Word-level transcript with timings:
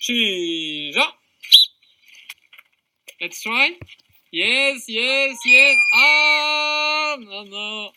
시작! 0.00 1.16
Let's 3.20 3.42
try. 3.42 3.78
Yes, 4.32 4.88
yes, 4.88 5.38
yes. 5.46 5.76
아, 5.94 7.16
no, 7.18 7.44
no. 7.44 7.92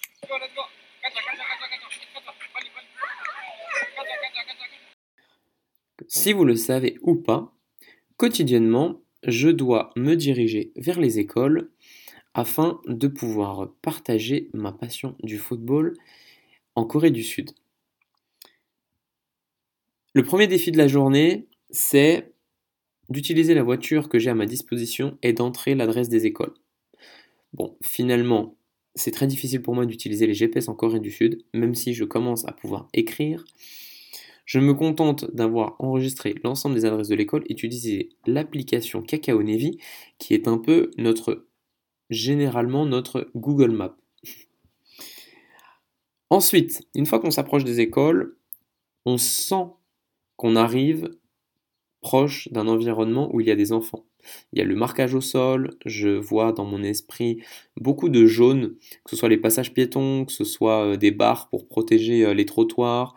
Si 6.07 6.33
vous 6.33 6.45
le 6.45 6.55
savez 6.55 6.97
ou 7.01 7.15
pas, 7.15 7.53
quotidiennement, 8.17 9.01
je 9.23 9.49
dois 9.49 9.91
me 9.95 10.15
diriger 10.15 10.71
vers 10.75 10.99
les 10.99 11.19
écoles 11.19 11.69
afin 12.33 12.79
de 12.87 13.07
pouvoir 13.07 13.73
partager 13.81 14.49
ma 14.53 14.71
passion 14.71 15.15
du 15.21 15.37
football 15.37 15.93
en 16.75 16.85
Corée 16.85 17.11
du 17.11 17.23
Sud. 17.23 17.51
Le 20.13 20.23
premier 20.23 20.47
défi 20.47 20.71
de 20.71 20.77
la 20.77 20.87
journée, 20.87 21.47
c'est 21.74 22.32
d'utiliser 23.08 23.52
la 23.52 23.64
voiture 23.64 24.08
que 24.08 24.20
j'ai 24.20 24.30
à 24.30 24.34
ma 24.34 24.46
disposition 24.46 25.18
et 25.22 25.32
d'entrer 25.32 25.74
l'adresse 25.74 26.08
des 26.08 26.24
écoles. 26.24 26.54
Bon, 27.52 27.76
finalement, 27.82 28.56
c'est 28.94 29.10
très 29.10 29.26
difficile 29.26 29.60
pour 29.60 29.74
moi 29.74 29.84
d'utiliser 29.84 30.26
les 30.26 30.34
GPS 30.34 30.68
en 30.68 30.74
Corée 30.74 31.00
du 31.00 31.10
Sud, 31.10 31.44
même 31.52 31.74
si 31.74 31.92
je 31.92 32.04
commence 32.04 32.46
à 32.46 32.52
pouvoir 32.52 32.88
écrire. 32.94 33.44
Je 34.46 34.60
me 34.60 34.72
contente 34.72 35.34
d'avoir 35.34 35.74
enregistré 35.80 36.36
l'ensemble 36.44 36.76
des 36.76 36.84
adresses 36.84 37.08
de 37.08 37.16
l'école 37.16 37.44
et 37.48 37.54
d'utiliser 37.54 38.10
l'application 38.24 39.02
Kakao 39.02 39.42
Navy, 39.42 39.78
qui 40.18 40.34
est 40.34 40.46
un 40.46 40.58
peu 40.58 40.92
notre, 40.96 41.48
généralement 42.08 42.86
notre 42.86 43.30
Google 43.34 43.72
Maps. 43.72 43.96
Ensuite, 46.30 46.86
une 46.94 47.06
fois 47.06 47.18
qu'on 47.18 47.32
s'approche 47.32 47.64
des 47.64 47.80
écoles, 47.80 48.36
on 49.06 49.18
sent 49.18 49.66
qu'on 50.36 50.54
arrive 50.56 51.10
proche 52.04 52.48
d'un 52.52 52.68
environnement 52.68 53.34
où 53.34 53.40
il 53.40 53.46
y 53.46 53.50
a 53.50 53.56
des 53.56 53.72
enfants. 53.72 54.04
Il 54.52 54.58
y 54.58 54.62
a 54.62 54.64
le 54.66 54.76
marquage 54.76 55.14
au 55.14 55.22
sol, 55.22 55.70
je 55.86 56.10
vois 56.10 56.52
dans 56.52 56.66
mon 56.66 56.82
esprit 56.82 57.42
beaucoup 57.80 58.10
de 58.10 58.26
jaune, 58.26 58.76
que 59.04 59.10
ce 59.10 59.16
soit 59.16 59.30
les 59.30 59.38
passages 59.38 59.72
piétons, 59.72 60.26
que 60.26 60.32
ce 60.32 60.44
soit 60.44 60.84
euh, 60.84 60.96
des 60.96 61.10
barres 61.10 61.48
pour 61.48 61.66
protéger 61.66 62.26
euh, 62.26 62.34
les 62.34 62.44
trottoirs, 62.44 63.14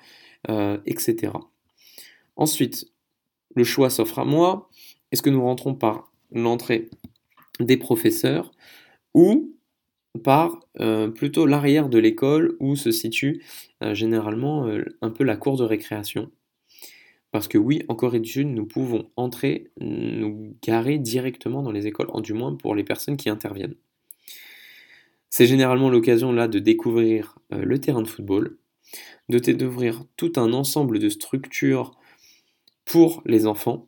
euh, 0.49 0.77
etc. 0.85 1.33
Ensuite, 2.37 2.85
le 3.55 3.65
choix 3.65 3.89
s'offre 3.89 4.19
à 4.19 4.25
moi. 4.25 4.69
Est-ce 5.11 5.21
que 5.21 5.29
nous 5.29 5.43
rentrons 5.43 5.75
par 5.75 6.09
l'entrée 6.31 6.89
des 7.59 7.77
professeurs 7.77 8.51
ou 9.13 9.53
par 10.23 10.59
plutôt 11.15 11.45
l'arrière 11.45 11.89
de 11.89 11.99
l'école 11.99 12.55
où 12.59 12.75
se 12.75 12.91
situe 12.91 13.43
généralement 13.93 14.67
un 15.01 15.09
peu 15.09 15.23
la 15.23 15.37
cour 15.37 15.57
de 15.57 15.63
récréation? 15.63 16.31
Parce 17.37 17.47
que 17.47 17.59
oui, 17.59 17.83
en 17.87 17.93
Corée 17.93 18.19
du 18.19 18.27
Sud, 18.27 18.47
nous 18.47 18.65
pouvons 18.65 19.11
entrer, 19.15 19.69
nous 19.79 20.57
garer 20.63 20.97
directement 20.97 21.61
dans 21.61 21.69
les 21.71 21.85
écoles, 21.85 22.07
du 22.23 22.33
moins 22.33 22.55
pour 22.55 22.73
les 22.73 22.83
personnes 22.83 23.15
qui 23.15 23.29
interviennent. 23.29 23.75
C'est 25.29 25.45
généralement 25.45 25.91
l'occasion 25.91 26.31
là 26.31 26.47
de 26.47 26.57
découvrir 26.57 27.37
euh, 27.53 27.61
le 27.63 27.79
terrain 27.79 28.01
de 28.01 28.07
football, 28.07 28.57
de 29.29 29.37
découvrir 29.37 30.03
tout 30.15 30.33
un 30.37 30.51
ensemble 30.51 30.97
de 30.97 31.09
structures 31.09 31.91
pour 32.85 33.21
les 33.27 33.45
enfants, 33.45 33.87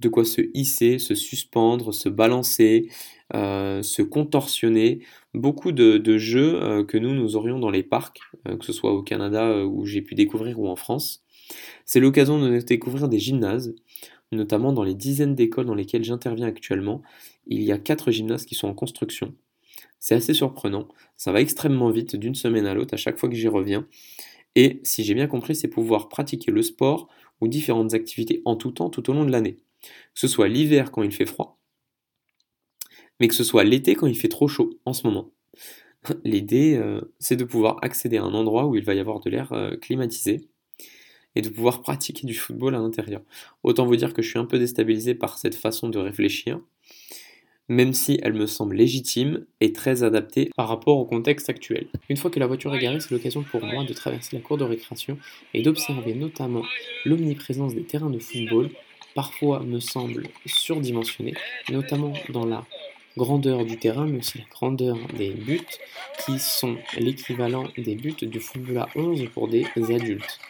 de 0.00 0.10
quoi 0.10 0.26
se 0.26 0.42
hisser, 0.52 0.98
se 0.98 1.14
suspendre, 1.14 1.94
se 1.94 2.10
balancer, 2.10 2.90
euh, 3.32 3.80
se 3.80 4.02
contorsionner, 4.02 5.00
beaucoup 5.32 5.72
de, 5.72 6.18
jeux 6.18 6.62
euh, 6.62 6.84
que 6.84 6.98
nous, 6.98 7.14
nous 7.14 7.36
aurions 7.36 7.58
dans 7.58 7.70
les 7.70 7.84
parcs, 7.84 8.20
que 8.44 8.66
ce 8.66 8.74
soit 8.74 8.92
au 8.92 9.02
Canada 9.02 9.64
où 9.64 9.86
j'ai 9.86 10.02
pu 10.02 10.14
découvrir 10.14 10.60
ou 10.60 10.68
en 10.68 10.76
France. 10.76 11.24
C'est 11.84 12.00
l'occasion 12.00 12.40
de 12.40 12.58
découvrir 12.60 13.08
des 13.08 13.18
gymnases, 13.18 13.74
notamment 14.32 14.72
dans 14.72 14.84
les 14.84 14.94
dizaines 14.94 15.34
d'écoles 15.34 15.66
dans 15.66 15.74
lesquelles 15.74 16.04
j'interviens 16.04 16.46
actuellement. 16.46 17.02
Il 17.46 17.62
y 17.62 17.72
a 17.72 17.78
quatre 17.78 18.10
gymnases 18.10 18.44
qui 18.46 18.54
sont 18.54 18.68
en 18.68 18.74
construction. 18.74 19.34
C'est 19.98 20.14
assez 20.14 20.34
surprenant, 20.34 20.88
ça 21.16 21.32
va 21.32 21.40
extrêmement 21.40 21.90
vite 21.90 22.16
d'une 22.16 22.34
semaine 22.34 22.66
à 22.66 22.74
l'autre 22.74 22.94
à 22.94 22.96
chaque 22.96 23.18
fois 23.18 23.28
que 23.28 23.36
j'y 23.36 23.48
reviens. 23.48 23.86
Et 24.54 24.80
si 24.82 25.04
j'ai 25.04 25.14
bien 25.14 25.28
compris, 25.28 25.54
c'est 25.54 25.68
pouvoir 25.68 26.08
pratiquer 26.08 26.50
le 26.50 26.62
sport 26.62 27.08
ou 27.40 27.48
différentes 27.48 27.94
activités 27.94 28.42
en 28.44 28.56
tout 28.56 28.72
temps 28.72 28.90
tout 28.90 29.08
au 29.10 29.12
long 29.14 29.24
de 29.24 29.30
l'année. 29.30 29.56
Que 29.82 30.20
ce 30.20 30.28
soit 30.28 30.48
l'hiver 30.48 30.90
quand 30.92 31.02
il 31.02 31.12
fait 31.12 31.26
froid, 31.26 31.58
mais 33.20 33.28
que 33.28 33.34
ce 33.34 33.44
soit 33.44 33.64
l'été 33.64 33.94
quand 33.94 34.06
il 34.06 34.16
fait 34.18 34.28
trop 34.28 34.48
chaud 34.48 34.80
en 34.84 34.92
ce 34.92 35.06
moment. 35.06 35.32
L'idée, 36.24 36.76
euh, 36.76 37.00
c'est 37.18 37.36
de 37.36 37.44
pouvoir 37.44 37.78
accéder 37.82 38.18
à 38.18 38.24
un 38.24 38.34
endroit 38.34 38.66
où 38.66 38.76
il 38.76 38.84
va 38.84 38.94
y 38.94 39.00
avoir 39.00 39.20
de 39.20 39.30
l'air 39.30 39.52
euh, 39.52 39.76
climatisé 39.76 40.48
et 41.34 41.42
de 41.42 41.48
pouvoir 41.48 41.82
pratiquer 41.82 42.26
du 42.26 42.34
football 42.34 42.74
à 42.74 42.78
l'intérieur. 42.78 43.22
Autant 43.62 43.86
vous 43.86 43.96
dire 43.96 44.12
que 44.12 44.22
je 44.22 44.28
suis 44.28 44.38
un 44.38 44.44
peu 44.44 44.58
déstabilisé 44.58 45.14
par 45.14 45.38
cette 45.38 45.54
façon 45.54 45.88
de 45.88 45.98
réfléchir, 45.98 46.60
même 47.68 47.94
si 47.94 48.18
elle 48.22 48.34
me 48.34 48.46
semble 48.46 48.76
légitime 48.76 49.46
et 49.60 49.72
très 49.72 50.02
adaptée 50.02 50.50
par 50.56 50.68
rapport 50.68 50.98
au 50.98 51.04
contexte 51.04 51.48
actuel. 51.48 51.86
Une 52.08 52.16
fois 52.16 52.30
que 52.30 52.40
la 52.40 52.46
voiture 52.46 52.74
est 52.74 52.78
garée, 52.78 53.00
c'est 53.00 53.12
l'occasion 53.12 53.42
pour 53.42 53.64
moi 53.64 53.84
de 53.84 53.92
traverser 53.92 54.36
la 54.36 54.42
cour 54.42 54.58
de 54.58 54.64
récréation 54.64 55.18
et 55.54 55.62
d'observer 55.62 56.14
notamment 56.14 56.64
l'omniprésence 57.04 57.74
des 57.74 57.84
terrains 57.84 58.10
de 58.10 58.18
football, 58.18 58.70
parfois 59.14 59.60
me 59.60 59.80
semble 59.80 60.24
surdimensionnée, 60.46 61.34
notamment 61.70 62.12
dans 62.30 62.46
la 62.46 62.66
grandeur 63.16 63.64
du 63.64 63.78
terrain, 63.78 64.06
mais 64.06 64.18
aussi 64.18 64.38
la 64.38 64.44
grandeur 64.50 64.96
des 65.16 65.30
buts, 65.30 65.60
qui 66.24 66.38
sont 66.38 66.76
l'équivalent 66.98 67.68
des 67.76 67.94
buts 67.94 68.14
du 68.22 68.40
football 68.40 68.78
à 68.78 68.88
11 68.96 69.28
pour 69.34 69.48
des 69.48 69.66
adultes 69.76 70.40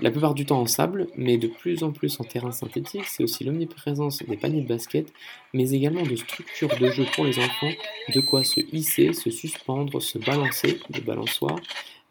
la 0.00 0.10
plupart 0.10 0.34
du 0.34 0.46
temps 0.46 0.60
en 0.60 0.66
sable, 0.66 1.08
mais 1.16 1.36
de 1.38 1.48
plus 1.48 1.82
en 1.82 1.92
plus 1.92 2.20
en 2.20 2.24
terrain 2.24 2.52
synthétique. 2.52 3.04
C'est 3.04 3.22
aussi 3.22 3.44
l'omniprésence 3.44 4.22
des 4.22 4.36
paniers 4.36 4.62
de 4.62 4.68
basket, 4.68 5.12
mais 5.52 5.70
également 5.70 6.02
de 6.02 6.16
structures 6.16 6.76
de 6.78 6.90
jeu 6.90 7.04
pour 7.14 7.24
les 7.24 7.38
enfants, 7.38 7.72
de 8.14 8.20
quoi 8.20 8.44
se 8.44 8.60
hisser, 8.72 9.12
se 9.12 9.30
suspendre, 9.30 10.00
se 10.00 10.18
balancer, 10.18 10.80
des 10.90 11.00
balançoires, 11.00 11.60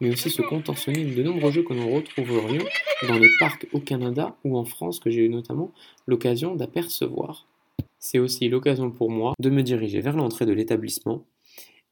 mais 0.00 0.10
aussi 0.10 0.30
se 0.30 0.42
contentionner 0.42 1.04
de 1.04 1.22
nombreux 1.22 1.52
jeux 1.52 1.62
que 1.62 1.74
nous 1.74 1.94
retrouverions 1.94 2.64
dans 3.08 3.18
les 3.18 3.30
parcs 3.38 3.66
au 3.72 3.80
Canada 3.80 4.36
ou 4.44 4.56
en 4.56 4.64
France 4.64 5.00
que 5.00 5.10
j'ai 5.10 5.24
eu 5.24 5.28
notamment 5.28 5.72
l'occasion 6.06 6.54
d'apercevoir. 6.54 7.46
C'est 7.98 8.18
aussi 8.18 8.48
l'occasion 8.48 8.90
pour 8.90 9.10
moi 9.10 9.34
de 9.38 9.48
me 9.48 9.62
diriger 9.62 10.00
vers 10.00 10.16
l'entrée 10.16 10.44
de 10.44 10.52
l'établissement 10.52 11.24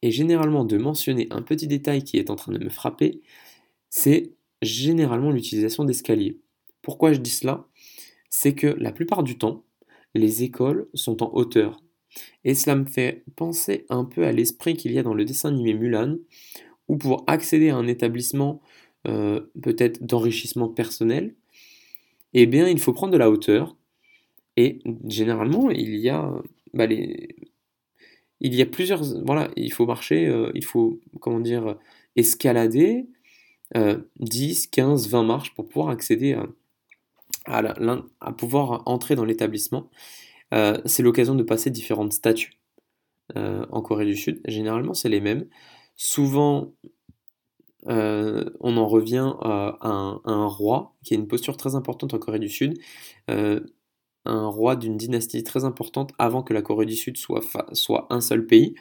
et 0.01 0.11
généralement 0.11 0.65
de 0.65 0.77
mentionner 0.77 1.27
un 1.31 1.41
petit 1.41 1.67
détail 1.67 2.03
qui 2.03 2.17
est 2.17 2.29
en 2.29 2.35
train 2.35 2.51
de 2.51 2.63
me 2.63 2.69
frapper, 2.69 3.21
c'est 3.89 4.31
généralement 4.61 5.31
l'utilisation 5.31 5.83
d'escaliers. 5.83 6.37
Pourquoi 6.81 7.13
je 7.13 7.19
dis 7.19 7.31
cela? 7.31 7.67
C'est 8.29 8.55
que 8.55 8.67
la 8.67 8.91
plupart 8.91 9.23
du 9.23 9.37
temps, 9.37 9.63
les 10.13 10.43
écoles 10.43 10.87
sont 10.93 11.23
en 11.23 11.33
hauteur. 11.33 11.83
Et 12.43 12.55
cela 12.55 12.75
me 12.75 12.85
fait 12.85 13.23
penser 13.35 13.85
un 13.89 14.03
peu 14.03 14.25
à 14.25 14.31
l'esprit 14.31 14.75
qu'il 14.75 14.91
y 14.91 14.99
a 14.99 15.03
dans 15.03 15.13
le 15.13 15.25
dessin 15.25 15.49
animé 15.49 15.73
Mulan, 15.73 16.17
où 16.87 16.97
pour 16.97 17.23
accéder 17.27 17.69
à 17.69 17.77
un 17.77 17.87
établissement 17.87 18.61
euh, 19.07 19.41
peut-être 19.61 20.03
d'enrichissement 20.03 20.67
personnel, 20.67 21.35
eh 22.33 22.45
bien 22.45 22.67
il 22.67 22.79
faut 22.79 22.93
prendre 22.93 23.13
de 23.13 23.17
la 23.17 23.29
hauteur. 23.29 23.77
Et 24.57 24.79
généralement, 25.07 25.69
il 25.69 25.95
y 25.95 26.09
a, 26.09 26.33
bah, 26.73 26.85
il 26.85 27.29
y 28.41 28.61
a 28.61 28.65
plusieurs... 28.65 29.03
Voilà, 29.23 29.49
il 29.55 29.71
faut 29.71 29.85
marcher, 29.85 30.27
euh, 30.27 30.51
il 30.53 30.65
faut, 30.65 30.99
comment 31.21 31.39
dire, 31.39 31.77
escalader, 32.17 33.05
10, 33.75 34.67
15, 34.67 35.07
20 35.09 35.23
marches 35.23 35.55
pour 35.55 35.67
pouvoir 35.67 35.89
accéder 35.89 36.37
à, 37.45 38.31
pouvoir 38.37 38.83
entrer 38.85 39.15
dans 39.15 39.25
l'établissement. 39.25 39.89
Euh, 40.53 40.79
c'est 40.85 41.03
l'occasion 41.03 41.35
de 41.35 41.43
passer 41.43 41.69
différentes 41.69 42.13
statues 42.13 42.59
euh, 43.37 43.65
en 43.71 43.81
Corée 43.81 44.05
du 44.05 44.15
Sud. 44.15 44.41
Généralement, 44.45 44.93
c'est 44.93 45.09
les 45.09 45.21
mêmes. 45.21 45.47
Souvent, 45.95 46.73
euh, 47.87 48.49
on 48.59 48.77
en 48.77 48.87
revient 48.87 49.33
à 49.41 49.77
un, 49.83 50.45
roi, 50.45 50.95
qui 51.03 51.13
a 51.13 51.17
une 51.17 51.27
posture 51.27 51.57
très 51.57 51.75
importante 51.75 52.13
en 52.13 52.19
Corée 52.19 52.39
du 52.39 52.49
Sud. 52.49 52.79
un 54.25 54.47
roi 54.47 54.75
d'une 54.75 54.97
dynastie 54.97 55.43
très 55.43 55.65
importante 55.65 56.11
avant 56.19 56.43
que 56.43 56.53
la 56.53 56.61
Corée 56.61 56.85
du 56.85 56.95
Sud 56.95 57.17
soit, 57.17 57.41
soit 57.73 58.07
un 58.11 58.21
seul 58.21 58.45
pays. 58.45 58.75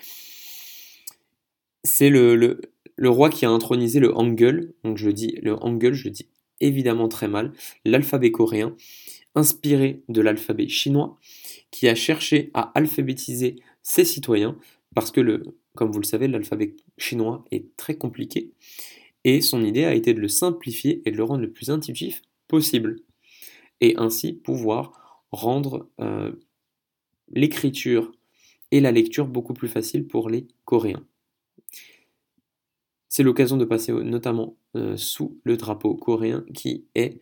C'est 1.82 2.10
le, 2.10 2.60
le 3.00 3.08
roi 3.08 3.31
qui 3.31 3.47
a 3.47 3.50
intronisé 3.50 3.99
le 3.99 4.14
Hangul, 4.14 4.75
donc 4.85 4.99
je 4.99 5.08
dis 5.08 5.38
le 5.41 5.55
Hangul, 5.55 5.94
je 5.94 6.11
dis 6.11 6.29
évidemment 6.61 7.08
très 7.08 7.29
mal, 7.29 7.55
l'alphabet 7.87 8.31
coréen, 8.31 8.76
inspiré 9.35 10.02
de 10.11 10.20
l'alphabet 10.20 10.69
chinois, 10.69 11.19
qui 11.70 11.88
a 11.88 11.94
cherché 11.94 12.50
à 12.52 12.70
alphabétiser 12.75 13.56
ses 13.82 14.05
citoyens, 14.05 14.58
parce 14.94 15.11
que, 15.11 15.43
comme 15.75 15.91
vous 15.91 15.99
le 15.99 16.05
savez, 16.05 16.29
l'alphabet 16.29 16.76
chinois 16.99 17.43
est 17.50 17.75
très 17.79 17.97
compliqué, 17.97 18.52
et 19.25 19.41
son 19.41 19.64
idée 19.64 19.87
a 19.87 19.94
été 19.94 20.12
de 20.12 20.20
le 20.20 20.29
simplifier 20.29 21.00
et 21.06 21.11
de 21.11 21.17
le 21.17 21.25
rendre 21.25 21.41
le 21.41 21.50
plus 21.50 21.70
intuitif 21.70 22.20
possible, 22.49 22.96
et 23.81 23.94
ainsi 23.96 24.35
pouvoir 24.35 25.25
rendre 25.32 25.88
euh, 26.03 26.32
l'écriture 27.32 28.12
et 28.73 28.81
la 28.81 28.93
lecture 28.93 29.26
beaucoup 29.26 29.55
plus 29.55 29.69
facile 29.69 30.06
pour 30.06 30.29
les 30.29 30.46
Coréens. 30.67 31.06
C'est 33.10 33.24
l'occasion 33.24 33.56
de 33.56 33.64
passer 33.64 33.92
notamment 33.92 34.56
euh, 34.76 34.96
sous 34.96 35.36
le 35.42 35.56
drapeau 35.56 35.94
coréen 35.96 36.44
qui 36.54 36.84
est 36.94 37.20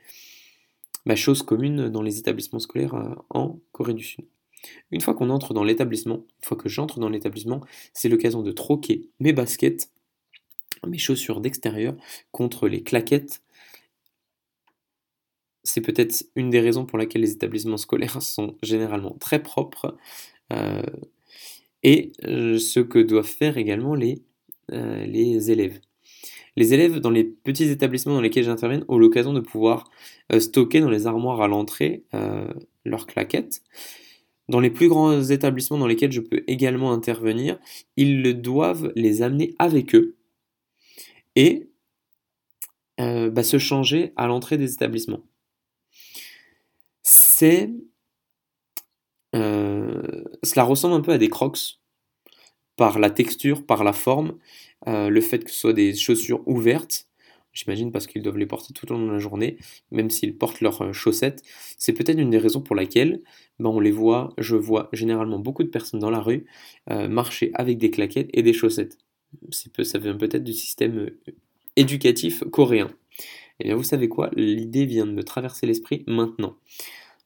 bah, 1.06 1.17
chose 1.17 1.43
commune 1.43 1.88
dans 1.88 2.02
les 2.02 2.19
établissements 2.19 2.58
scolaires 2.58 2.94
euh, 2.94 3.14
en 3.31 3.58
Corée 3.73 3.94
du 3.94 4.05
Sud. 4.05 4.26
Une 4.90 5.00
fois 5.00 5.14
qu'on 5.14 5.31
entre 5.31 5.55
dans 5.55 5.64
l'établissement, 5.64 6.17
une 6.17 6.44
fois 6.44 6.58
que 6.58 6.69
j'entre 6.69 7.00
dans 7.00 7.08
l'établissement, 7.08 7.62
c'est 7.94 8.11
l'occasion 8.11 8.43
de 8.43 8.52
troquer 8.52 9.08
mes 9.19 9.32
baskets, 9.32 9.90
mes 10.87 10.99
chaussures 10.99 11.40
d'extérieur 11.40 11.96
contre 12.32 12.69
les 12.69 12.82
claquettes. 12.82 13.43
C'est 15.64 15.81
peut-être 15.81 16.23
une 16.37 16.50
des 16.50 16.61
raisons 16.61 16.85
pour 16.85 16.99
laquelle 16.99 17.23
les 17.23 17.32
établissements 17.32 17.79
scolaires 17.79 18.20
sont 18.23 18.58
généralement 18.62 19.17
très 19.20 19.43
propres. 19.43 19.96
Euh, 20.52 20.82
et 21.82 22.12
ce 22.25 22.81
que 22.81 22.99
doivent 22.99 23.25
faire 23.25 23.56
également 23.56 23.94
les, 23.94 24.20
euh, 24.73 25.05
les 25.06 25.50
élèves. 25.50 25.81
Les 26.56 26.75
élèves 26.75 26.99
dans 26.99 27.11
les 27.11 27.25
petits 27.25 27.70
établissements 27.70 28.15
dans 28.15 28.20
lesquels 28.20 28.44
j'interviens 28.44 28.85
ont 28.88 28.99
l'occasion 28.99 29.32
de 29.32 29.41
pouvoir 29.41 29.85
stocker 30.38 30.81
dans 30.81 30.91
les 30.91 31.06
armoires 31.06 31.41
à 31.41 31.47
l'entrée 31.47 32.03
leurs 32.85 33.06
claquettes. 33.06 33.62
Dans 34.49 34.59
les 34.59 34.70
plus 34.70 34.88
grands 34.88 35.23
établissements 35.23 35.79
dans 35.79 35.87
lesquels 35.87 36.11
je 36.11 36.20
peux 36.20 36.43
également 36.49 36.93
intervenir, 36.93 37.61
ils 37.97 38.41
doivent 38.41 38.93
les 38.97 39.23
amener 39.23 39.55
avec 39.59 39.94
eux 39.94 40.17
et 41.37 41.69
euh, 43.00 43.31
bah, 43.31 43.44
se 43.44 43.59
changer 43.59 44.12
à 44.17 44.26
l'entrée 44.26 44.56
des 44.56 44.73
établissements. 44.73 45.23
C'est, 47.03 47.71
euh, 49.37 50.25
cela 50.43 50.64
ressemble 50.64 50.94
un 50.94 51.00
peu 51.00 51.12
à 51.12 51.19
des 51.19 51.29
crocs 51.29 51.79
par 52.79 52.99
la 52.99 53.11
texture, 53.11 53.67
par 53.67 53.85
la 53.85 53.93
forme, 53.93 54.39
euh, 54.87 55.11
le 55.11 55.21
fait 55.21 55.45
que 55.45 55.51
ce 55.51 55.59
soit 55.59 55.73
des 55.75 55.95
chaussures 55.95 56.43
ouvertes 56.47 57.09
j'imagine 57.59 57.91
parce 57.91 58.07
qu'ils 58.07 58.23
doivent 58.23 58.39
les 58.39 58.47
porter 58.47 58.73
tout 58.73 58.91
au 58.93 58.97
long 58.97 59.07
de 59.07 59.13
la 59.13 59.19
journée, 59.19 59.59
même 59.91 60.11
s'ils 60.11 60.37
portent 60.37 60.61
leurs 60.61 60.83
euh, 60.83 60.93
chaussettes. 60.93 61.43
C'est 61.77 61.93
peut-être 61.93 62.19
une 62.19 62.31
des 62.31 62.39
raisons 62.39 62.61
pour 62.61 62.77
laquelle 62.77 63.21
ben, 63.59 63.71
on 63.71 63.81
les 63.81 63.91
voit, 63.91 64.33
je 64.39 64.55
vois 64.57 64.89
généralement 64.93 65.39
beaucoup 65.39 65.65
de 65.65 65.69
personnes 65.69 66.01
dans 66.01 66.11
la 66.11 66.21
rue 66.21 66.47
euh, 66.91 67.09
marcher 67.09 67.51
avec 67.55 67.79
des 67.79 67.91
claquettes 67.91 68.31
et 68.33 68.43
des 68.43 68.53
chaussettes. 68.53 68.99
ça 69.51 69.99
vient 69.99 70.17
peut-être 70.17 70.45
du 70.45 70.53
système 70.53 71.11
éducatif 71.77 72.45
coréen. 72.51 72.89
Et 73.61 73.65
eh 73.65 73.65
bien 73.65 73.75
vous 73.75 73.83
savez 73.83 74.09
quoi, 74.09 74.31
l'idée 74.37 74.87
vient 74.87 75.05
de 75.05 75.11
me 75.11 75.25
traverser 75.25 75.67
l'esprit 75.67 76.05
maintenant. 76.07 76.57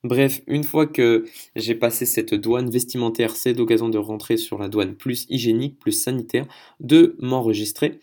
Bref, 0.04 0.40
une 0.48 0.64
fois 0.64 0.86
que 0.86 1.24
j'ai 1.54 1.76
passé 1.76 2.06
cette 2.06 2.34
douane 2.34 2.68
vestimentaire, 2.70 3.36
c'est 3.36 3.52
l'occasion 3.54 3.88
de 3.88 3.98
rentrer 3.98 4.36
sur 4.36 4.58
la 4.58 4.68
douane 4.68 4.96
plus 4.96 5.26
hygiénique, 5.30 5.78
plus 5.78 5.92
sanitaire, 5.92 6.46
de 6.80 7.16
m'enregistrer 7.20 8.00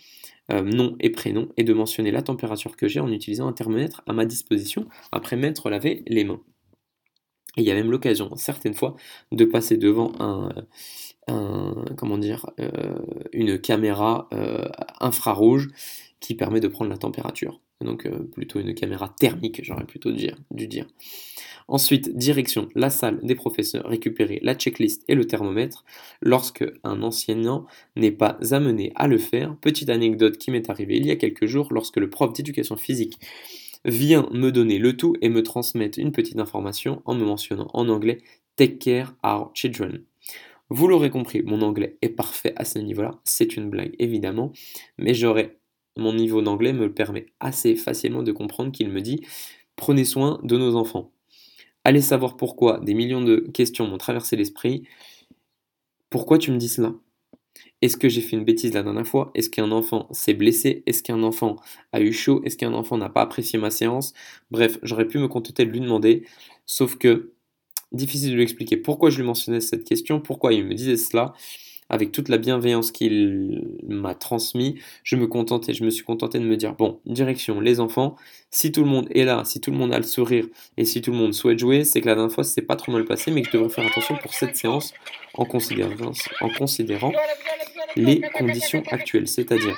euh, 0.51 0.61
nom 0.61 0.95
et 1.01 1.09
prénom 1.09 1.49
et 1.57 1.63
de 1.63 1.73
mentionner 1.73 2.11
la 2.11 2.21
température 2.21 2.77
que 2.77 2.87
j'ai 2.87 3.01
en 3.01 3.11
utilisant 3.11 3.47
un 3.47 3.53
thermomètre 3.53 4.01
à 4.07 4.13
ma 4.13 4.25
disposition 4.25 4.87
après 5.11 5.35
m'être 5.35 5.69
lavé 5.69 6.03
les 6.07 6.23
mains. 6.23 6.41
il 7.57 7.63
y 7.63 7.71
a 7.71 7.75
même 7.75 7.91
l'occasion, 7.91 8.35
certaines 8.35 8.73
fois, 8.73 8.95
de 9.31 9.45
passer 9.45 9.77
devant 9.77 10.13
comment 11.97 12.17
dire, 12.17 12.49
euh, 12.59 12.97
une 13.33 13.59
caméra 13.59 14.27
euh, 14.33 14.65
infrarouge 14.99 15.69
qui 16.19 16.35
permet 16.35 16.59
de 16.59 16.67
prendre 16.67 16.89
la 16.89 16.97
température. 16.97 17.61
Donc 17.81 18.09
plutôt 18.31 18.59
une 18.59 18.73
caméra 18.73 19.13
thermique, 19.19 19.61
j'aurais 19.63 19.85
plutôt 19.85 20.11
dû 20.11 20.67
dire. 20.67 20.85
Ensuite, 21.69 22.17
direction 22.17 22.67
la 22.73 22.89
salle 22.89 23.19
des 23.21 23.35
professeurs, 23.35 23.87
récupérer 23.87 24.39
la 24.41 24.55
checklist 24.55 25.03
et 25.07 25.13
le 25.13 25.25
thermomètre 25.25 25.85
lorsque 26.21 26.65
un 26.83 27.03
enseignant 27.03 27.67
n'est 27.95 28.11
pas 28.11 28.37
amené 28.51 28.91
à 28.95 29.07
le 29.07 29.19
faire. 29.19 29.55
Petite 29.57 29.89
anecdote 29.89 30.37
qui 30.39 30.49
m'est 30.49 30.69
arrivée 30.69 30.97
il 30.97 31.05
y 31.05 31.11
a 31.11 31.15
quelques 31.15 31.45
jours 31.45 31.71
lorsque 31.71 31.97
le 31.97 32.09
prof 32.09 32.33
d'éducation 32.33 32.75
physique 32.75 33.19
vient 33.85 34.27
me 34.31 34.51
donner 34.51 34.79
le 34.79 34.97
tout 34.97 35.15
et 35.21 35.29
me 35.29 35.43
transmettre 35.43 35.99
une 35.99 36.11
petite 36.11 36.39
information 36.39 37.03
en 37.05 37.13
me 37.13 37.23
mentionnant 37.23 37.69
en 37.73 37.87
anglais 37.87 38.17
Take 38.55 38.79
care 38.79 39.15
our 39.23 39.51
children. 39.53 40.01
Vous 40.71 40.87
l'aurez 40.87 41.11
compris, 41.11 41.43
mon 41.43 41.61
anglais 41.61 41.97
est 42.01 42.09
parfait 42.09 42.53
à 42.55 42.65
ce 42.65 42.77
niveau-là. 42.79 43.19
C'est 43.23 43.55
une 43.55 43.69
blague 43.69 43.95
évidemment, 43.99 44.51
mais 44.97 45.13
j'aurais 45.13 45.58
mon 45.97 46.13
niveau 46.13 46.41
d'anglais 46.41 46.73
me 46.73 46.93
permet 46.93 47.27
assez 47.39 47.75
facilement 47.75 48.23
de 48.23 48.31
comprendre 48.31 48.71
qu'il 48.71 48.89
me 48.89 49.01
dit 49.01 49.21
prenez 49.75 50.05
soin 50.05 50.39
de 50.43 50.57
nos 50.57 50.75
enfants. 50.75 51.11
Allez 51.83 52.01
savoir 52.01 52.37
pourquoi, 52.37 52.79
des 52.79 52.93
millions 52.93 53.21
de 53.21 53.37
questions 53.53 53.87
m'ont 53.87 53.97
traversé 53.97 54.35
l'esprit. 54.35 54.83
Pourquoi 56.09 56.37
tu 56.37 56.51
me 56.51 56.57
dis 56.57 56.69
cela? 56.69 56.93
Est-ce 57.81 57.97
que 57.97 58.09
j'ai 58.09 58.21
fait 58.21 58.35
une 58.35 58.43
bêtise 58.43 58.73
la 58.73 58.83
dernière 58.83 59.07
fois? 59.07 59.31
Est-ce 59.35 59.49
qu'un 59.49 59.71
enfant 59.71 60.07
s'est 60.11 60.33
blessé? 60.33 60.83
Est-ce 60.85 61.01
qu'un 61.01 61.23
enfant 61.23 61.55
a 61.93 62.01
eu 62.01 62.11
chaud? 62.11 62.41
Est-ce 62.43 62.57
qu'un 62.57 62.73
enfant 62.73 62.97
n'a 62.97 63.09
pas 63.09 63.21
apprécié 63.21 63.57
ma 63.57 63.71
séance? 63.71 64.13
Bref, 64.51 64.79
j'aurais 64.83 65.07
pu 65.07 65.17
me 65.17 65.27
contenter 65.27 65.65
de 65.65 65.71
lui 65.71 65.79
demander, 65.79 66.25
sauf 66.65 66.97
que 66.97 67.33
difficile 67.91 68.31
de 68.31 68.35
lui 68.35 68.43
expliquer 68.43 68.77
pourquoi 68.77 69.09
je 69.09 69.17
lui 69.17 69.25
mentionnais 69.25 69.61
cette 69.61 69.85
question, 69.85 70.19
pourquoi 70.19 70.53
il 70.53 70.65
me 70.65 70.73
disait 70.73 70.97
cela 70.97 71.33
avec 71.89 72.11
toute 72.11 72.29
la 72.29 72.37
bienveillance 72.37 72.91
qu'il 72.91 73.63
m'a 73.87 74.13
transmis, 74.13 74.79
je 75.03 75.15
me 75.15 75.27
contentais, 75.27 75.73
je 75.73 75.83
me 75.83 75.89
suis 75.89 76.03
contenté 76.03 76.39
de 76.39 76.45
me 76.45 76.55
dire 76.55 76.73
bon, 76.73 76.99
direction 77.05 77.59
les 77.59 77.79
enfants, 77.79 78.15
si 78.51 78.71
tout 78.71 78.83
le 78.83 78.89
monde 78.89 79.07
est 79.11 79.25
là, 79.25 79.43
si 79.45 79.59
tout 79.59 79.71
le 79.71 79.77
monde 79.77 79.93
a 79.93 79.97
le 79.97 80.03
sourire 80.03 80.45
et 80.77 80.85
si 80.85 81.01
tout 81.01 81.11
le 81.11 81.17
monde 81.17 81.33
souhaite 81.33 81.59
jouer, 81.59 81.83
c'est 81.83 82.01
que 82.01 82.07
la 82.07 82.15
dernière 82.15 82.33
fois 82.33 82.43
c'est 82.43 82.61
pas 82.61 82.75
trop 82.75 82.91
mal 82.91 83.05
passé, 83.05 83.31
mais 83.31 83.41
que 83.41 83.47
je 83.47 83.57
devrais 83.57 83.69
faire 83.69 83.85
attention 83.85 84.15
pour 84.21 84.33
cette 84.33 84.55
séance 84.55 84.93
en 85.33 85.45
considérant, 85.45 86.11
en 86.41 86.49
considérant 86.49 87.11
les 87.95 88.21
conditions 88.33 88.83
actuelles, 88.91 89.27
c'est-à-dire 89.27 89.77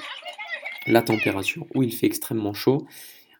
la 0.87 1.01
température 1.01 1.65
où 1.75 1.83
il 1.83 1.93
fait 1.93 2.07
extrêmement 2.07 2.53
chaud, 2.53 2.85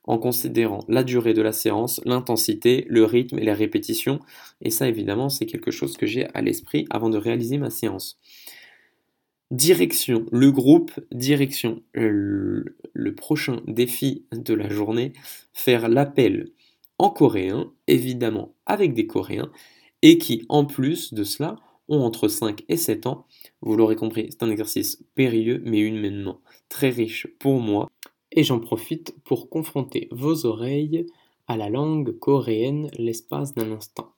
en 0.03 0.17
considérant 0.17 0.83
la 0.88 1.03
durée 1.03 1.33
de 1.33 1.41
la 1.41 1.51
séance, 1.51 2.01
l'intensité, 2.06 2.85
le 2.89 3.06
rythme 3.06 3.38
et 3.38 3.44
les 3.44 3.53
répétitions. 3.53 4.19
Et 4.62 4.71
ça, 4.71 4.88
évidemment, 4.88 5.29
c'est 5.29 5.45
quelque 5.45 5.71
chose 5.71 5.95
que 5.95 6.06
j'ai 6.06 6.27
à 6.33 6.41
l'esprit 6.41 6.85
avant 6.89 7.09
de 7.09 7.17
réaliser 7.17 7.57
ma 7.57 7.69
séance. 7.69 8.19
Direction, 9.51 10.25
le 10.31 10.50
groupe, 10.50 10.98
direction, 11.12 11.83
le, 11.94 12.77
prochain 13.18 13.62
défi 13.68 14.24
de 14.31 14.53
la 14.53 14.69
journée, 14.69 15.12
faire 15.51 15.89
l'appel 15.89 16.51
en 16.98 17.09
coréen, 17.09 17.74
évidemment 17.86 18.56
avec 18.65 18.94
des 18.94 19.07
coréens, 19.07 19.51
et 20.01 20.18
qui 20.18 20.45
en 20.48 20.63
plus 20.65 21.13
de 21.13 21.25
cela 21.25 21.57
ont 21.89 22.00
entre 22.00 22.30
5 22.30 22.63
et 22.69 22.77
7 22.77 23.07
ans. 23.07 23.25
Vous 23.62 23.75
l'aurez 23.75 23.98
compris, 23.98 24.27
c'est 24.30 24.42
un 24.42 24.50
exercice 24.50 25.03
périlleux 25.15 25.62
mais 25.65 25.80
humainement 25.80 26.39
très 26.69 26.89
riche 26.89 27.27
pour 27.38 27.59
moi. 27.59 27.92
Et 28.31 28.45
j'en 28.45 28.62
profite 28.62 29.13
pour 29.25 29.50
confronter 29.50 30.07
vos 30.12 30.45
oreilles 30.45 31.07
à 31.48 31.57
la 31.57 31.69
langue 31.69 32.18
coréenne 32.19 32.89
l'espace 32.98 33.53
d'un 33.53 33.74
instant. 33.74 34.13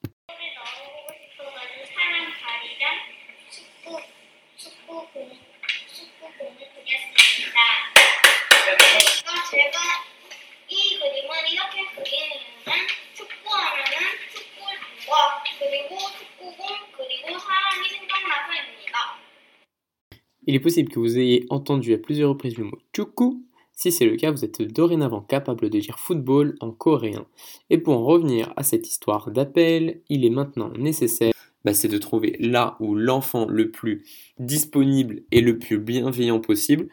Il 20.54 20.58
est 20.58 20.60
possible 20.60 20.92
que 20.92 21.00
vous 21.00 21.18
ayez 21.18 21.48
entendu 21.50 21.96
à 21.96 21.98
plusieurs 21.98 22.30
reprises 22.30 22.60
le 22.60 22.66
mot 22.66 22.78
chuku. 22.96 23.42
Si 23.72 23.92
c'est 23.92 24.06
le 24.06 24.16
cas, 24.18 24.30
vous 24.30 24.46
êtes 24.46 24.62
dorénavant 24.62 25.22
capable 25.22 25.68
de 25.68 25.80
dire 25.80 25.98
football 25.98 26.56
en 26.60 26.70
coréen. 26.70 27.26
Et 27.72 27.80
pour 27.80 27.98
en 27.98 28.04
revenir 28.06 28.54
à 28.56 28.62
cette 28.62 28.88
histoire 28.88 29.32
d'appel, 29.32 30.02
il 30.10 30.24
est 30.24 30.30
maintenant 30.30 30.72
nécessaire 30.78 31.34
bah, 31.66 31.74
c'est 31.74 31.88
de 31.88 31.98
trouver 31.98 32.38
là 32.40 32.78
où 32.80 32.94
l'enfant 32.94 33.48
le 33.48 33.72
plus 33.72 34.06
disponible 34.38 35.24
et 35.32 35.42
le 35.42 35.58
plus 35.58 35.80
bienveillant 35.80 36.40
possible, 36.40 36.88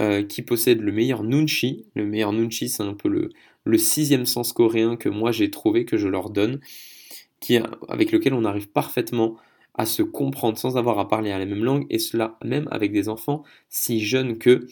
euh, 0.00 0.22
qui 0.22 0.42
possède 0.42 0.80
le 0.80 0.92
meilleur 0.92 1.24
nunchi. 1.24 1.86
Le 1.96 2.06
meilleur 2.06 2.32
nunchi, 2.32 2.68
c'est 2.68 2.84
un 2.84 2.94
peu 2.94 3.08
le, 3.08 3.76
sixième 3.76 4.24
sens 4.24 4.52
coréen 4.52 4.94
que 4.94 5.08
moi 5.08 5.32
j'ai 5.32 5.50
trouvé, 5.50 5.84
que 5.84 5.96
je 5.96 6.06
leur 6.06 6.30
donne, 6.30 6.60
qui, 7.40 7.58
avec 7.88 8.12
lequel 8.12 8.34
on 8.34 8.44
arrive 8.44 8.68
parfaitement 8.68 9.36
à 9.80 9.86
se 9.86 10.02
comprendre 10.02 10.58
sans 10.58 10.76
avoir 10.76 10.98
à 10.98 11.08
parler 11.08 11.30
à 11.30 11.38
la 11.38 11.46
même 11.46 11.64
langue, 11.64 11.86
et 11.88 11.98
cela 11.98 12.38
même 12.44 12.68
avec 12.70 12.92
des 12.92 13.08
enfants 13.08 13.44
si 13.70 14.04
jeunes 14.04 14.36
que 14.36 14.66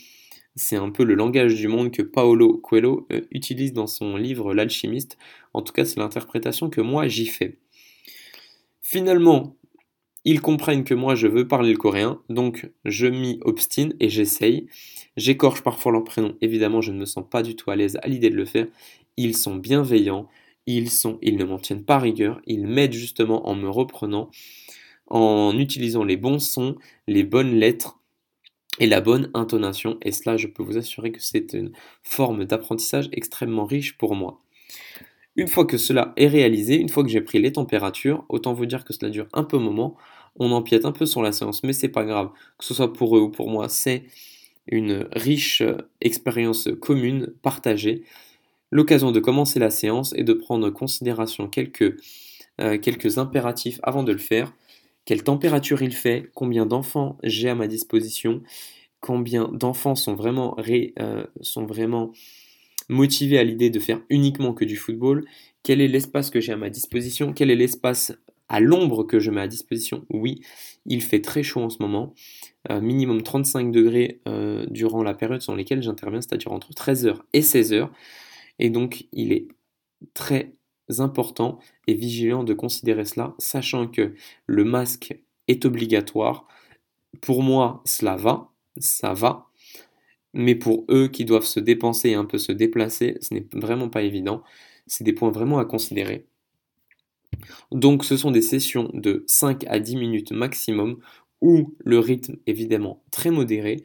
c'est 0.55 0.77
un 0.77 0.91
peu 0.91 1.03
le 1.03 1.15
langage 1.15 1.55
du 1.55 1.67
monde 1.67 1.91
que 1.91 2.03
Paolo 2.03 2.59
Coelho 2.59 3.07
euh, 3.11 3.23
utilise 3.31 3.73
dans 3.73 3.87
son 3.87 4.19
livre 4.19 4.53
L'alchimiste. 4.53 5.17
En 5.55 5.63
tout 5.63 5.73
cas, 5.73 5.87
c'est 5.87 5.99
l'interprétation 5.99 6.69
que 6.69 6.83
moi 6.83 7.09
j'y 7.09 7.25
fais. 7.25 7.57
Finalement, 8.83 9.57
ils 10.27 10.43
comprennent 10.43 10.85
que 10.85 10.93
moi 10.93 11.15
je 11.15 11.27
veux 11.27 11.49
parler 11.49 11.71
le 11.73 11.79
coréen, 11.79 12.21
donc 12.29 12.71
je 12.85 13.07
m'y 13.07 13.39
obstine 13.41 13.95
et 14.01 14.11
j'essaye. 14.11 14.67
J'écorche 15.17 15.63
parfois 15.63 15.91
leur 15.91 16.05
prénom, 16.05 16.37
évidemment 16.43 16.83
je 16.83 16.93
ne 16.93 16.99
me 16.99 17.07
sens 17.07 17.25
pas 17.31 17.43
du 17.43 17.57
tout 17.57 17.71
à 17.71 17.77
l'aise 17.77 17.97
à 18.03 18.09
l'idée 18.09 18.29
de 18.29 18.37
le 18.37 18.45
faire. 18.45 18.67
Ils 19.17 19.35
sont 19.35 19.57
bienveillants, 19.57 20.29
ils, 20.67 20.91
sont, 20.91 21.19
ils 21.23 21.39
ne 21.39 21.45
m'en 21.45 21.59
tiennent 21.59 21.85
pas 21.85 21.99
rigueur, 21.99 22.43
ils 22.47 22.67
m'aident 22.67 22.93
justement 22.93 23.49
en 23.49 23.55
me 23.55 23.71
reprenant 23.71 24.29
en 25.09 25.59
utilisant 25.59 26.05
les 26.05 26.17
bons 26.17 26.39
sons, 26.39 26.77
les 27.07 27.25
bonnes 27.25 27.55
lettres 27.55 27.99
et 28.79 28.87
la 28.87 29.01
bonne 29.01 29.31
intonation. 29.35 29.99
Et 30.03 30.13
cela, 30.13 30.37
je 30.37 30.47
peux 30.47 30.63
vous 30.63 30.77
assurer 30.77 31.13
que 31.13 31.21
c'est 31.21 31.53
une 31.53 31.73
forme 32.03 32.45
d'apprentissage 32.45 33.09
extrêmement 33.13 33.65
riche 33.65 33.97
pour 33.99 34.15
moi. 34.15 34.41
Une 35.37 35.49
fois 35.49 35.65
que 35.65 35.79
cela 35.79 36.13
est 36.17 36.27
réalisé, 36.27 36.77
une 36.77 36.89
fois 36.89 37.05
que 37.05 37.11
j'ai 37.11 37.21
pris 37.21 37.41
les 37.41 37.53
températures, 37.53 38.25
autant 38.29 38.55
vous 38.55 38.67
dire 38.67 38.85
que 38.85 38.93
cela 38.93 39.11
dure 39.11 39.29
un 39.33 39.45
peu 39.45 39.59
moment, 39.59 39.97
on 40.37 40.51
empiète 40.53 40.85
un 40.85 40.93
peu 40.93 41.07
sur 41.07 41.23
la 41.23 41.33
séance, 41.33 41.63
mais 41.63 41.73
c'est 41.73 41.89
pas 41.89 42.05
grave, 42.05 42.31
que 42.59 42.65
ce 42.65 42.75
soit 42.75 42.93
pour 42.93 43.17
eux 43.17 43.21
ou 43.21 43.31
pour 43.31 43.49
moi, 43.49 43.69
c'est 43.69 44.05
une 44.67 45.09
riche 45.13 45.63
expérience 46.01 46.69
commune, 46.81 47.33
partagée, 47.43 48.03
l'occasion 48.71 49.13
de 49.13 49.21
commencer 49.21 49.59
la 49.59 49.71
séance 49.71 50.13
et 50.17 50.25
de 50.25 50.33
prendre 50.33 50.67
en 50.67 50.71
considération 50.71 51.49
quelques, 51.49 51.97
euh, 52.61 52.79
quelques 52.79 53.19
impératifs 53.19 53.81
avant 53.83 54.03
de 54.03 54.13
le 54.13 54.19
faire. 54.19 54.53
Quelle 55.09 55.23
température 55.23 55.81
il 55.81 55.95
fait, 55.95 56.31
combien 56.35 56.67
d'enfants 56.67 57.17
j'ai 57.23 57.49
à 57.49 57.55
ma 57.55 57.67
disposition, 57.67 58.43
combien 59.01 59.49
d'enfants 59.49 59.95
sont 59.95 60.15
vraiment, 60.15 60.55
euh, 61.01 61.25
sont 61.41 61.65
vraiment 61.65 62.13
motivés 62.91 63.39
à 63.39 63.43
l'idée 63.43 63.71
de 63.71 63.81
faire 63.81 64.03
uniquement 64.11 64.53
que 64.53 64.67
du 64.67 64.77
football, 64.77 65.25
quel 65.63 65.81
est 65.81 65.89
l'espace 65.89 66.29
que 66.29 66.43
j'ai 66.43 66.53
à 66.53 66.59
ma 66.59 66.69
disposition, 66.69 67.33
quel 67.33 67.51
est 67.51 67.57
l'espace 67.57 68.13
à 68.51 68.61
l'ombre 68.61 69.03
que 69.03 69.19
je 69.19 69.31
mets 69.31 69.41
à 69.41 69.49
disposition? 69.49 70.05
Oui, 70.11 70.43
il 70.85 71.01
fait 71.01 71.23
très 71.23 71.43
chaud 71.43 71.63
en 71.63 71.71
ce 71.71 71.79
moment, 71.81 72.13
euh, 72.71 72.83
minimum 72.83 73.23
35 73.23 73.73
degrés 73.73 74.21
euh, 74.29 74.67
durant 74.69 75.03
la 75.03 75.15
période 75.15 75.41
sur 75.41 75.57
laquelle 75.57 75.83
j'interviens, 75.83 76.21
c'est-à-dire 76.21 76.53
entre 76.53 76.75
13h 76.75 77.17
et 77.33 77.41
16h. 77.41 77.89
Et 78.59 78.69
donc, 78.69 79.07
il 79.13 79.33
est 79.33 79.49
très 80.13 80.53
important 80.99 81.59
et 81.87 81.95
vigilant 81.95 82.45
de 82.45 82.55
considérer 82.55 83.05
cela, 83.05 83.35
sachant 83.39 83.89
que 83.89 84.15
le 84.47 84.65
masque 84.65 85.17
est 85.49 85.65
obligatoire. 85.65 86.47
Pour 87.21 87.43
moi, 87.43 87.83
cela 87.85 88.17
va, 88.17 88.51
ça 88.79 89.15
va. 89.15 89.47
Mais 90.35 90.55
pour 90.55 90.85
eux 90.91 91.09
qui 91.09 91.25
doivent 91.25 91.45
se 91.45 91.61
dépenser 91.61 92.11
et 92.11 92.15
un 92.15 92.25
peu 92.25 92.39
se 92.39 92.53
déplacer, 92.53 93.17
ce 93.21 93.35
n'est 93.35 93.47
vraiment 93.53 93.89
pas 93.89 94.03
évident. 94.03 94.43
C'est 94.87 95.05
des 95.05 95.13
points 95.13 95.31
vraiment 95.31 95.59
à 95.59 95.65
considérer. 95.65 96.27
Donc 97.73 98.05
ce 98.05 98.17
sont 98.17 98.31
des 98.31 98.43
sessions 98.43 98.91
de 98.95 99.25
5 99.27 99.65
à 99.69 99.81
10 99.81 99.97
minutes 99.97 100.33
maximum 100.33 100.99
où 101.41 101.75
le 101.79 101.99
rythme 101.99 102.37
évidemment 102.47 103.03
très 103.11 103.31
modéré, 103.31 103.83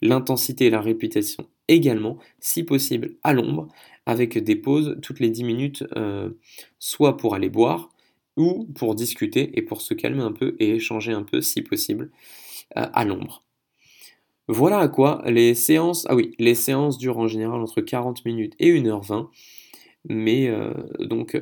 l'intensité 0.00 0.66
et 0.66 0.70
la 0.70 0.80
répétition 0.80 1.48
également, 1.68 2.18
si 2.40 2.62
possible 2.62 3.16
à 3.22 3.32
l'ombre, 3.32 3.68
avec 4.06 4.38
des 4.38 4.56
pauses 4.56 4.96
toutes 5.02 5.20
les 5.20 5.30
10 5.30 5.44
minutes, 5.44 5.84
euh, 5.96 6.30
soit 6.78 7.16
pour 7.16 7.34
aller 7.34 7.48
boire 7.48 7.90
ou 8.36 8.66
pour 8.74 8.94
discuter 8.94 9.56
et 9.58 9.62
pour 9.62 9.80
se 9.80 9.94
calmer 9.94 10.22
un 10.22 10.32
peu 10.32 10.56
et 10.58 10.74
échanger 10.76 11.12
un 11.12 11.22
peu 11.22 11.40
si 11.40 11.62
possible 11.62 12.10
euh, 12.76 12.86
à 12.92 13.04
l'ombre. 13.04 13.44
Voilà 14.48 14.78
à 14.78 14.88
quoi 14.88 15.22
les 15.26 15.54
séances, 15.54 16.06
ah 16.08 16.14
oui, 16.14 16.34
les 16.38 16.54
séances 16.54 16.98
durent 16.98 17.18
en 17.18 17.28
général 17.28 17.60
entre 17.60 17.80
40 17.80 18.24
minutes 18.26 18.54
et 18.58 18.72
1h20, 18.72 19.30
mais 20.06 20.48
euh, 20.48 20.74
donc 20.98 21.40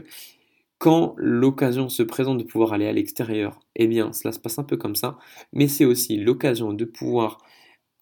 quand 0.83 1.14
l'occasion 1.16 1.88
se 1.88 2.02
présente 2.02 2.38
de 2.38 2.42
pouvoir 2.42 2.73
aller 2.73 2.88
à 2.88 2.92
l'extérieur, 2.92 3.61
eh 3.76 3.87
bien, 3.87 4.12
cela 4.12 4.33
se 4.33 4.40
passe 4.40 4.59
un 4.59 4.64
peu 4.64 4.76
comme 4.76 4.97
ça, 4.97 5.16
mais 5.52 5.69
c'est 5.69 5.85
aussi 5.85 6.16
l'occasion 6.16 6.73
de 6.73 6.85
pouvoir, 6.85 7.38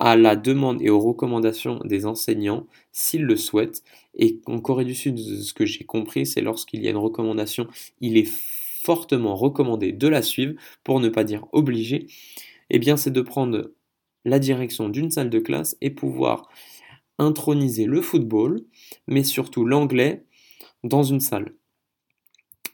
à 0.01 0.17
la 0.17 0.35
demande 0.35 0.83
et 0.83 0.91
aux 0.91 0.99
recommandations 0.99 1.79
des 1.85 2.07
enseignants, 2.07 2.67
s'ils 2.91 3.23
le 3.23 3.37
souhaitent, 3.37 3.85
et 4.17 4.41
en 4.47 4.59
Corée 4.61 4.87
du 4.87 4.95
Sud, 4.95 5.19
ce 5.19 5.53
que 5.53 5.67
j'ai 5.67 5.85
compris, 5.85 6.27
c'est 6.27 6.41
lorsqu'il 6.41 6.83
y 6.83 6.89
a 6.89 6.91
une 6.91 6.97
recommandation, 6.97 7.69
il 8.01 8.17
est 8.17 8.29
fortement 8.83 9.37
recommandé 9.37 9.93
de 9.93 10.09
la 10.09 10.23
suivre, 10.23 10.55
pour 10.85 11.01
ne 11.01 11.11
pas 11.11 11.23
dire 11.23 11.47
obligé, 11.53 12.07
eh 12.71 12.79
bien, 12.79 12.97
c'est 12.97 13.11
de 13.11 13.21
prendre 13.21 13.73
la 14.25 14.39
direction 14.39 14.89
d'une 14.89 15.11
salle 15.11 15.31
de 15.31 15.39
classe 15.39 15.77
et 15.81 15.91
pouvoir 15.91 16.49
introniser 17.19 17.85
le 17.85 18.01
football, 18.01 18.63
mais 19.07 19.23
surtout 19.23 19.65
l'anglais, 19.67 20.25
dans 20.83 21.03
une 21.03 21.21
salle 21.21 21.55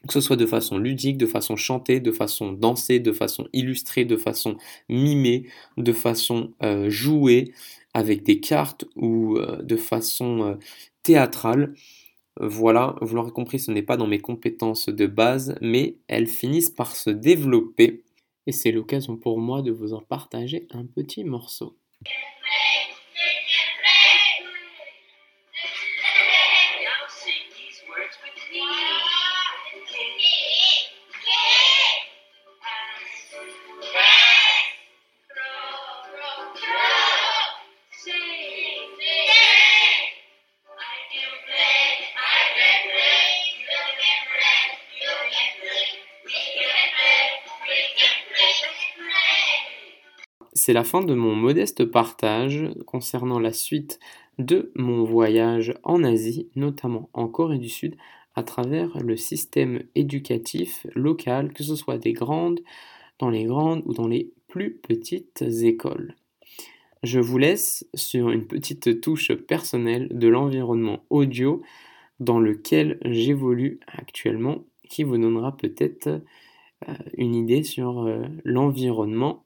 que 0.07 0.13
ce 0.13 0.21
soit 0.21 0.35
de 0.35 0.45
façon 0.45 0.77
ludique, 0.77 1.17
de 1.17 1.25
façon 1.25 1.55
chantée, 1.55 1.99
de 1.99 2.11
façon 2.11 2.53
dansée, 2.53 2.99
de 2.99 3.11
façon 3.11 3.47
illustrée, 3.53 4.05
de 4.05 4.17
façon 4.17 4.57
mimée, 4.89 5.47
de 5.77 5.93
façon 5.93 6.53
euh, 6.63 6.89
jouée, 6.89 7.53
avec 7.93 8.23
des 8.23 8.39
cartes 8.39 8.85
ou 8.95 9.37
euh, 9.37 9.61
de 9.61 9.75
façon 9.75 10.43
euh, 10.43 10.55
théâtrale. 11.03 11.73
Voilà, 12.39 12.95
vous 13.01 13.15
l'aurez 13.15 13.31
compris, 13.31 13.59
ce 13.59 13.71
n'est 13.71 13.81
pas 13.81 13.97
dans 13.97 14.07
mes 14.07 14.19
compétences 14.19 14.89
de 14.89 15.07
base, 15.07 15.55
mais 15.61 15.97
elles 16.07 16.27
finissent 16.27 16.69
par 16.69 16.95
se 16.95 17.09
développer. 17.09 18.03
Et 18.45 18.51
c'est 18.51 18.71
l'occasion 18.71 19.17
pour 19.17 19.39
moi 19.39 19.61
de 19.61 19.71
vous 19.71 19.93
en 19.93 20.01
partager 20.01 20.67
un 20.71 20.85
petit 20.85 21.23
morceau. 21.23 21.75
C'est 50.67 50.73
la 50.73 50.83
fin 50.83 51.01
de 51.01 51.13
mon 51.13 51.33
modeste 51.33 51.85
partage 51.85 52.69
concernant 52.85 53.39
la 53.39 53.53
suite 53.53 53.99
de 54.37 54.73
mon 54.75 55.05
voyage 55.05 55.73
en 55.83 56.03
Asie, 56.03 56.49
notamment 56.57 57.09
en 57.13 57.29
Corée 57.29 57.57
du 57.57 57.69
Sud, 57.69 57.95
à 58.35 58.43
travers 58.43 58.99
le 58.99 59.15
système 59.15 59.83
éducatif 59.95 60.85
local, 60.93 61.53
que 61.53 61.63
ce 61.63 61.77
soit 61.77 61.97
des 61.97 62.11
grandes, 62.11 62.59
dans 63.17 63.29
les 63.29 63.45
grandes 63.45 63.81
ou 63.85 63.93
dans 63.93 64.09
les 64.09 64.33
plus 64.49 64.75
petites 64.75 65.41
écoles. 65.41 66.15
Je 67.01 67.21
vous 67.21 67.37
laisse 67.37 67.87
sur 67.93 68.29
une 68.29 68.45
petite 68.45 68.99
touche 68.99 69.31
personnelle 69.33 70.09
de 70.11 70.27
l'environnement 70.27 71.05
audio 71.09 71.61
dans 72.19 72.41
lequel 72.41 72.99
j'évolue 73.05 73.79
actuellement, 73.87 74.65
qui 74.89 75.05
vous 75.05 75.17
donnera 75.17 75.55
peut-être 75.55 76.07
euh, 76.89 76.93
une 77.13 77.35
idée 77.35 77.63
sur 77.63 78.05
euh, 78.05 78.25
l'environnement 78.43 79.45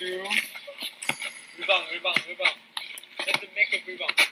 One, 0.00 0.08
two, 0.08 0.22
rebound, 1.58 1.84
rebound, 1.92 2.16
rebound. 2.26 2.56
Take 3.18 3.36
a 3.36 3.86
rebound. 3.86 4.12
One, 4.16 4.29